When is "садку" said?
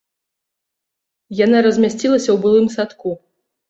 2.77-3.09